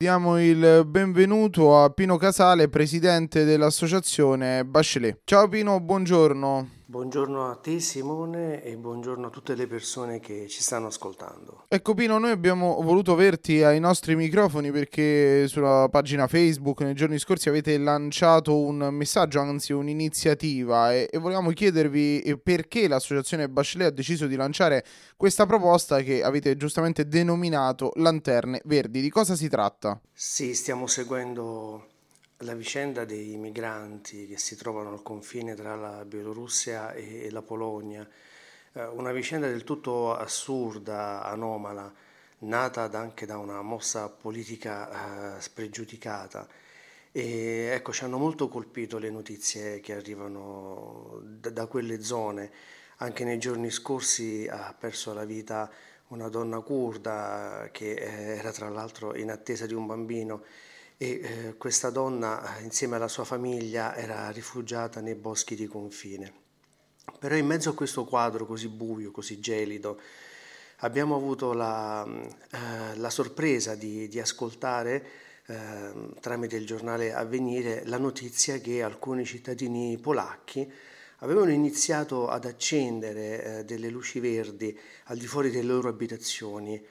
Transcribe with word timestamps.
Diamo 0.00 0.40
il 0.40 0.84
benvenuto 0.86 1.76
a 1.82 1.90
Pino 1.90 2.16
Casale, 2.18 2.68
presidente 2.68 3.42
dell'associazione 3.42 4.64
Bachelet. 4.64 5.22
Ciao 5.24 5.48
Pino, 5.48 5.80
buongiorno. 5.80 6.77
Buongiorno 6.90 7.50
a 7.50 7.56
te 7.56 7.80
Simone 7.80 8.62
e 8.62 8.74
buongiorno 8.78 9.26
a 9.26 9.28
tutte 9.28 9.54
le 9.54 9.66
persone 9.66 10.20
che 10.20 10.48
ci 10.48 10.62
stanno 10.62 10.86
ascoltando. 10.86 11.64
Ecco 11.68 11.92
Pino, 11.92 12.16
noi 12.16 12.30
abbiamo 12.30 12.80
voluto 12.80 13.12
averti 13.12 13.62
ai 13.62 13.78
nostri 13.78 14.16
microfoni 14.16 14.70
perché 14.70 15.46
sulla 15.48 15.86
pagina 15.90 16.26
Facebook 16.26 16.80
nei 16.80 16.94
giorni 16.94 17.18
scorsi 17.18 17.50
avete 17.50 17.76
lanciato 17.76 18.58
un 18.58 18.88
messaggio, 18.90 19.38
anzi 19.38 19.74
un'iniziativa 19.74 20.94
e, 20.94 21.10
e 21.12 21.18
volevamo 21.18 21.50
chiedervi 21.50 22.40
perché 22.42 22.88
l'associazione 22.88 23.50
Bachelet 23.50 23.88
ha 23.88 23.94
deciso 23.94 24.26
di 24.26 24.36
lanciare 24.36 24.82
questa 25.14 25.44
proposta 25.44 26.00
che 26.00 26.22
avete 26.22 26.56
giustamente 26.56 27.06
denominato 27.06 27.92
Lanterne 27.96 28.62
Verdi. 28.64 29.02
Di 29.02 29.10
cosa 29.10 29.36
si 29.36 29.50
tratta? 29.50 30.00
Sì, 30.10 30.54
stiamo 30.54 30.86
seguendo 30.86 31.96
la 32.42 32.54
vicenda 32.54 33.04
dei 33.04 33.36
migranti 33.36 34.26
che 34.28 34.38
si 34.38 34.54
trovano 34.56 34.92
al 34.92 35.02
confine 35.02 35.54
tra 35.54 35.74
la 35.74 36.04
Bielorussia 36.04 36.92
e 36.92 37.28
la 37.30 37.42
Polonia, 37.42 38.08
eh, 38.72 38.84
una 38.86 39.12
vicenda 39.12 39.48
del 39.48 39.64
tutto 39.64 40.14
assurda, 40.14 41.24
anomala, 41.24 41.92
nata 42.40 42.88
anche 42.92 43.26
da 43.26 43.38
una 43.38 43.62
mossa 43.62 44.08
politica 44.08 45.36
eh, 45.36 45.40
spregiudicata. 45.40 46.46
E 47.10 47.70
ecco, 47.72 47.92
ci 47.92 48.04
hanno 48.04 48.18
molto 48.18 48.48
colpito 48.48 48.98
le 48.98 49.10
notizie 49.10 49.80
che 49.80 49.94
arrivano 49.94 51.20
da, 51.22 51.66
quelle 51.66 52.02
zone. 52.02 52.50
Anche 52.98 53.24
nei 53.24 53.38
giorni 53.38 53.70
scorsi 53.70 54.46
ha 54.48 54.74
perso 54.78 55.12
la 55.14 55.24
vita 55.24 55.70
una 56.08 56.28
donna 56.28 56.60
kurda 56.60 57.68
che 57.72 57.94
era 57.96 58.52
tra 58.52 58.68
l'altro 58.68 59.14
in 59.16 59.30
attesa 59.30 59.66
di 59.66 59.74
un 59.74 59.86
bambino 59.86 60.42
e 61.00 61.20
eh, 61.22 61.56
questa 61.56 61.90
donna 61.90 62.58
eh, 62.58 62.64
insieme 62.64 62.96
alla 62.96 63.06
sua 63.06 63.24
famiglia 63.24 63.94
era 63.94 64.28
rifugiata 64.30 65.00
nei 65.00 65.14
boschi 65.14 65.54
di 65.54 65.66
confine. 65.66 66.32
Però 67.18 67.36
in 67.36 67.46
mezzo 67.46 67.70
a 67.70 67.74
questo 67.74 68.04
quadro 68.04 68.44
così 68.46 68.68
buio, 68.68 69.12
così 69.12 69.38
gelido, 69.38 70.00
abbiamo 70.78 71.14
avuto 71.14 71.52
la, 71.52 72.04
eh, 72.04 72.96
la 72.96 73.10
sorpresa 73.10 73.76
di, 73.76 74.08
di 74.08 74.18
ascoltare 74.18 75.04
eh, 75.46 75.92
tramite 76.20 76.56
il 76.56 76.66
giornale 76.66 77.14
Avvenire 77.14 77.84
la 77.86 77.98
notizia 77.98 78.58
che 78.58 78.82
alcuni 78.82 79.24
cittadini 79.24 79.96
polacchi 79.98 80.70
avevano 81.18 81.50
iniziato 81.50 82.28
ad 82.28 82.44
accendere 82.44 83.58
eh, 83.58 83.64
delle 83.64 83.88
luci 83.88 84.18
verdi 84.18 84.76
al 85.04 85.16
di 85.16 85.26
fuori 85.26 85.50
delle 85.50 85.72
loro 85.72 85.88
abitazioni 85.88 86.84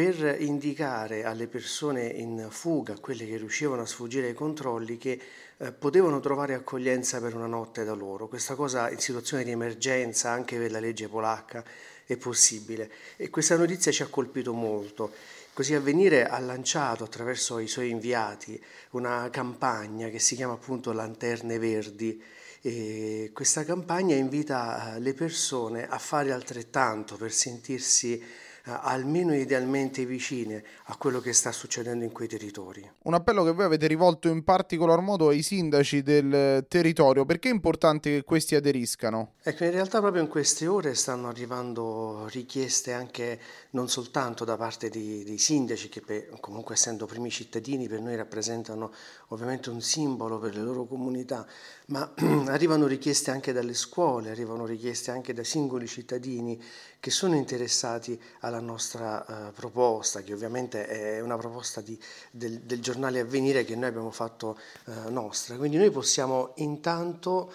per 0.00 0.40
indicare 0.40 1.24
alle 1.24 1.46
persone 1.46 2.06
in 2.06 2.46
fuga, 2.48 2.98
quelle 2.98 3.26
che 3.26 3.36
riuscivano 3.36 3.82
a 3.82 3.86
sfuggire 3.86 4.28
ai 4.28 4.32
controlli, 4.32 4.96
che 4.96 5.20
eh, 5.58 5.72
potevano 5.72 6.20
trovare 6.20 6.54
accoglienza 6.54 7.20
per 7.20 7.34
una 7.34 7.46
notte 7.46 7.84
da 7.84 7.92
loro. 7.92 8.26
Questa 8.26 8.54
cosa 8.54 8.88
in 8.88 8.98
situazione 8.98 9.44
di 9.44 9.50
emergenza, 9.50 10.30
anche 10.30 10.56
per 10.56 10.70
la 10.70 10.80
legge 10.80 11.06
polacca, 11.06 11.62
è 12.06 12.16
possibile. 12.16 12.90
E 13.18 13.28
questa 13.28 13.58
notizia 13.58 13.92
ci 13.92 14.00
ha 14.00 14.06
colpito 14.06 14.54
molto. 14.54 15.12
Così 15.52 15.74
Avvenire 15.74 16.26
ha 16.26 16.38
lanciato 16.38 17.04
attraverso 17.04 17.58
i 17.58 17.68
suoi 17.68 17.90
inviati 17.90 18.58
una 18.92 19.28
campagna 19.30 20.08
che 20.08 20.18
si 20.18 20.34
chiama 20.34 20.54
appunto 20.54 20.92
Lanterne 20.92 21.58
Verdi. 21.58 22.22
E 22.62 23.32
questa 23.34 23.64
campagna 23.64 24.14
invita 24.14 24.94
eh, 24.94 25.00
le 25.00 25.12
persone 25.12 25.86
a 25.86 25.98
fare 25.98 26.32
altrettanto 26.32 27.16
per 27.16 27.32
sentirsi 27.32 28.48
almeno 28.64 29.34
idealmente 29.34 30.04
vicine 30.04 30.62
a 30.84 30.96
quello 30.96 31.20
che 31.20 31.32
sta 31.32 31.52
succedendo 31.52 32.04
in 32.04 32.12
quei 32.12 32.28
territori. 32.28 32.88
Un 33.02 33.14
appello 33.14 33.44
che 33.44 33.52
voi 33.52 33.64
avete 33.64 33.86
rivolto 33.86 34.28
in 34.28 34.44
particolar 34.44 35.00
modo 35.00 35.28
ai 35.28 35.42
sindaci 35.42 36.02
del 36.02 36.66
territorio, 36.68 37.24
perché 37.24 37.48
è 37.48 37.52
importante 37.52 38.10
che 38.10 38.24
questi 38.24 38.54
aderiscano? 38.54 39.32
Ecco, 39.42 39.64
in 39.64 39.70
realtà 39.70 40.00
proprio 40.00 40.22
in 40.22 40.28
queste 40.28 40.66
ore 40.66 40.94
stanno 40.94 41.28
arrivando 41.28 42.26
richieste 42.28 42.92
anche 42.92 43.40
non 43.70 43.88
soltanto 43.88 44.44
da 44.44 44.56
parte 44.56 44.88
di, 44.88 45.24
dei 45.24 45.38
sindaci, 45.38 45.88
che 45.88 46.00
per, 46.00 46.28
comunque 46.40 46.74
essendo 46.74 47.06
primi 47.06 47.30
cittadini 47.30 47.88
per 47.88 48.00
noi 48.00 48.16
rappresentano 48.16 48.92
ovviamente 49.28 49.70
un 49.70 49.80
simbolo 49.80 50.38
per 50.38 50.54
le 50.54 50.62
loro 50.62 50.84
comunità, 50.84 51.46
ma 51.86 52.12
arrivano 52.48 52.86
richieste 52.86 53.30
anche 53.30 53.52
dalle 53.52 53.74
scuole, 53.74 54.30
arrivano 54.30 54.66
richieste 54.66 55.10
anche 55.10 55.32
da 55.32 55.44
singoli 55.44 55.86
cittadini 55.86 56.60
che 57.00 57.10
sono 57.10 57.34
interessati 57.34 58.20
alla 58.50 58.60
nostra 58.60 59.24
uh, 59.26 59.52
proposta, 59.52 60.22
che 60.22 60.34
ovviamente 60.34 60.86
è 60.86 61.20
una 61.20 61.38
proposta 61.38 61.80
di, 61.80 61.98
del, 62.30 62.60
del, 62.60 62.80
giornale 62.80 63.20
Avvenire 63.20 63.64
che 63.64 63.74
noi 63.74 63.88
abbiamo 63.88 64.10
fatto 64.10 64.58
uh, 64.84 65.10
nostra. 65.10 65.56
Quindi 65.56 65.78
noi 65.78 65.90
possiamo 65.90 66.52
intanto 66.56 67.52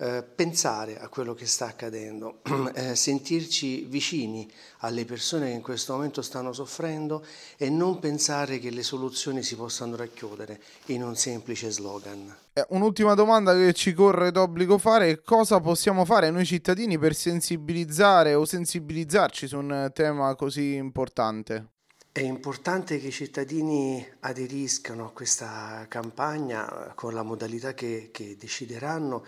eh, 0.00 0.22
pensare 0.22 1.00
a 1.00 1.08
quello 1.08 1.34
che 1.34 1.44
sta 1.46 1.66
accadendo, 1.66 2.40
eh, 2.74 2.94
sentirci 2.94 3.84
vicini 3.86 4.48
alle 4.78 5.04
persone 5.04 5.48
che 5.48 5.54
in 5.54 5.62
questo 5.62 5.94
momento 5.94 6.22
stanno 6.22 6.52
soffrendo 6.52 7.24
e 7.56 7.68
non 7.68 7.98
pensare 7.98 8.60
che 8.60 8.70
le 8.70 8.84
soluzioni 8.84 9.42
si 9.42 9.56
possano 9.56 9.96
racchiudere 9.96 10.60
in 10.86 11.02
un 11.02 11.16
semplice 11.16 11.70
slogan. 11.70 12.32
Eh, 12.52 12.64
un'ultima 12.68 13.14
domanda 13.14 13.52
che 13.54 13.72
ci 13.72 13.92
corre 13.92 14.30
d'obbligo 14.30 14.78
fare 14.78 15.10
è 15.10 15.20
cosa 15.20 15.58
possiamo 15.58 16.04
fare 16.04 16.30
noi 16.30 16.46
cittadini 16.46 16.96
per 16.96 17.16
sensibilizzare 17.16 18.34
o 18.34 18.44
sensibilizzarci 18.44 19.48
su 19.48 19.58
un 19.58 19.90
tema 19.92 20.34
così 20.36 20.74
importante? 20.74 21.70
È 22.12 22.20
importante 22.20 22.98
che 22.98 23.08
i 23.08 23.12
cittadini 23.12 24.04
aderiscano 24.20 25.06
a 25.06 25.10
questa 25.12 25.86
campagna 25.88 26.92
con 26.94 27.14
la 27.14 27.22
modalità 27.22 27.74
che, 27.74 28.10
che 28.12 28.36
decideranno 28.36 29.24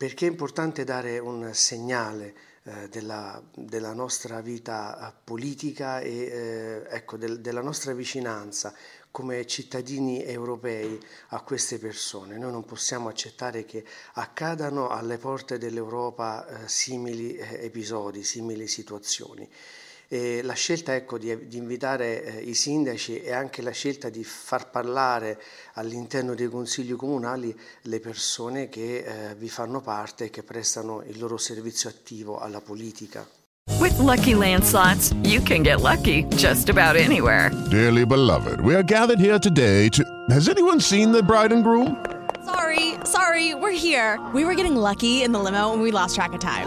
perché 0.00 0.26
è 0.26 0.30
importante 0.30 0.82
dare 0.82 1.18
un 1.18 1.52
segnale 1.52 2.34
eh, 2.62 2.88
della, 2.88 3.38
della, 3.54 3.92
nostra 3.92 4.40
vita 4.40 5.10
eh, 5.10 5.20
politica 5.22 6.00
e 6.00 6.10
eh, 6.10 6.86
ecco, 6.88 7.18
del, 7.18 7.42
della 7.42 7.60
nostra 7.60 7.92
vicinanza 7.92 8.72
come 9.10 9.46
cittadini 9.46 10.24
europei 10.24 10.98
a 11.28 11.42
queste 11.42 11.78
persone. 11.78 12.38
Noi 12.38 12.50
non 12.50 12.64
possiamo 12.64 13.10
accettare 13.10 13.66
che 13.66 13.84
accadano 14.14 14.88
alle 14.88 15.18
porte 15.18 15.58
dell'Europa 15.58 16.46
eh, 16.46 16.66
simili 16.66 17.36
eh, 17.36 17.66
episodi, 17.66 18.24
simili 18.24 18.68
situazioni. 18.68 19.46
E 20.12 20.42
la 20.42 20.54
scelta 20.54 20.96
ecco, 20.96 21.18
di, 21.18 21.46
di, 21.46 21.56
invitare 21.56 22.24
eh, 22.24 22.40
i 22.40 22.54
sindaci 22.54 23.20
e 23.20 23.32
anche 23.32 23.62
la 23.62 23.70
scelta 23.70 24.08
di 24.08 24.24
far 24.24 24.68
parlare 24.68 25.40
all'interno 25.74 26.34
dei 26.34 26.48
consigli 26.48 26.96
comunali 26.96 27.56
le 27.82 28.00
persone 28.00 28.68
che 28.68 29.04
eh, 29.04 29.34
vi 29.36 29.48
fanno 29.48 29.80
parte 29.80 30.24
e 30.24 30.30
che 30.30 30.42
prestano 30.42 31.04
il 31.06 31.16
loro 31.16 31.36
servizio 31.36 31.88
attivo 31.88 32.40
alla 32.40 32.60
politica. 32.60 33.24
With 33.78 33.96
lucky 34.00 34.34
landslots, 34.34 35.14
you 35.22 35.40
can 35.40 35.62
get 35.62 35.80
lucky 35.80 36.24
just 36.34 36.68
about 36.68 36.96
anywhere. 36.96 37.52
Dearly 37.70 38.04
beloved, 38.04 38.60
we 38.62 38.74
are 38.74 38.82
gathered 38.82 39.20
here 39.20 39.38
today 39.38 39.88
to. 39.90 40.02
Has 40.30 40.48
anyone 40.48 40.80
seen 40.80 41.12
the 41.12 41.22
bride 41.22 41.52
and 41.52 41.62
groom? 41.62 41.94
Sorry, 42.44 42.96
sorry, 43.04 43.54
we're 43.54 43.70
here. 43.70 44.18
We 44.34 44.44
were 44.44 44.56
getting 44.56 44.74
lucky 44.74 45.22
in 45.22 45.30
the 45.30 45.38
limo 45.38 45.72
and 45.72 45.80
we 45.80 45.92
lost 45.92 46.16
track 46.16 46.32
of 46.32 46.40
time. 46.40 46.66